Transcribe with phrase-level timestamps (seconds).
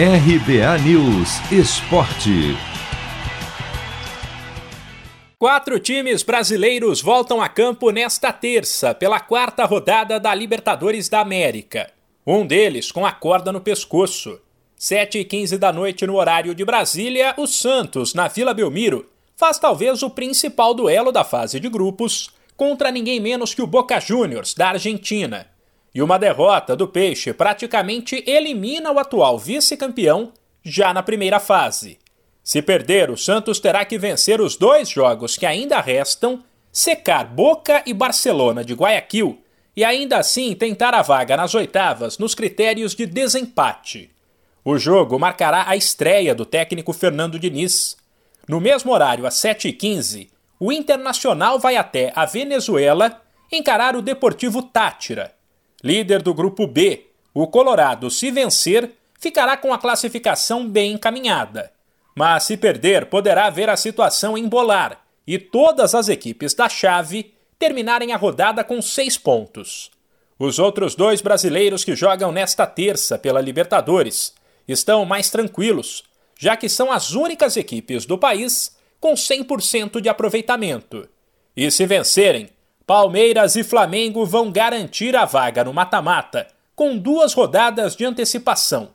[0.00, 2.56] RBA News Esporte.
[5.36, 11.90] Quatro times brasileiros voltam a campo nesta terça, pela quarta rodada da Libertadores da América.
[12.24, 14.40] Um deles com a corda no pescoço.
[14.76, 19.04] 7 e 15 da noite no horário de Brasília, o Santos, na Vila Belmiro,
[19.36, 23.98] faz talvez o principal duelo da fase de grupos contra ninguém menos que o Boca
[23.98, 25.57] Juniors, da Argentina.
[25.98, 31.98] E uma derrota do Peixe praticamente elimina o atual vice-campeão já na primeira fase.
[32.40, 37.82] Se perder, o Santos terá que vencer os dois jogos que ainda restam, secar Boca
[37.84, 39.42] e Barcelona de Guayaquil
[39.74, 44.08] e ainda assim tentar a vaga nas oitavas nos critérios de desempate.
[44.64, 47.96] O jogo marcará a estreia do técnico Fernando Diniz.
[48.46, 50.28] No mesmo horário, às 7h15,
[50.60, 55.36] o Internacional vai até a Venezuela encarar o Deportivo Tátira.
[55.82, 61.72] Líder do grupo B, o Colorado, se vencer, ficará com a classificação bem encaminhada.
[62.14, 68.12] Mas se perder, poderá ver a situação embolar e todas as equipes da chave terminarem
[68.12, 69.90] a rodada com seis pontos.
[70.38, 74.32] Os outros dois brasileiros que jogam nesta terça pela Libertadores
[74.66, 76.02] estão mais tranquilos,
[76.36, 81.08] já que são as únicas equipes do país com 100% de aproveitamento.
[81.56, 82.50] E se vencerem,
[82.88, 88.88] Palmeiras e Flamengo vão garantir a vaga no mata-mata, com duas rodadas de antecipação,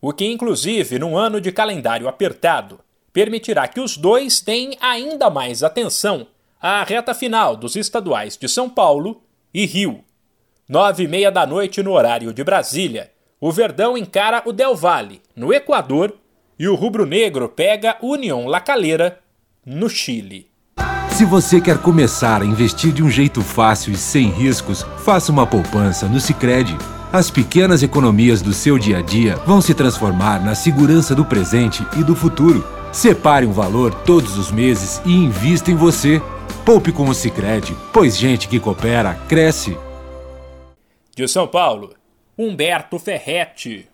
[0.00, 2.78] o que, inclusive, num ano de calendário apertado,
[3.12, 6.28] permitirá que os dois deem ainda mais atenção
[6.60, 9.20] à reta final dos estaduais de São Paulo
[9.52, 10.04] e Rio.
[10.68, 15.20] Nove e meia da noite no horário de Brasília, o Verdão encara o Del Valle,
[15.34, 16.16] no Equador,
[16.56, 19.18] e o Rubro Negro pega União La Calera,
[19.66, 20.51] no Chile.
[21.22, 25.46] Se você quer começar a investir de um jeito fácil e sem riscos, faça uma
[25.46, 26.76] poupança no Sicredi.
[27.12, 31.86] As pequenas economias do seu dia a dia vão se transformar na segurança do presente
[31.96, 32.66] e do futuro.
[32.90, 36.20] Separe um valor todos os meses e invista em você.
[36.66, 39.78] Poupe com o Sicredi, pois gente que coopera cresce.
[41.14, 41.94] De São Paulo,
[42.36, 43.91] Humberto Ferretti.